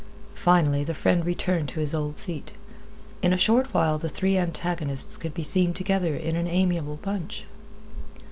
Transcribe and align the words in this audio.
Finally 0.33 0.83
the 0.83 0.95
friend 0.95 1.23
returned 1.23 1.69
to 1.69 1.79
his 1.79 1.93
old 1.93 2.17
seat. 2.17 2.53
In 3.21 3.31
a 3.33 3.37
short 3.37 3.71
while 3.71 3.99
the 3.99 4.09
three 4.09 4.35
antagonists 4.35 5.15
could 5.15 5.35
be 5.35 5.43
seen 5.43 5.75
together 5.75 6.15
in 6.15 6.35
an 6.35 6.47
amiable 6.47 6.95
bunch. 7.03 7.45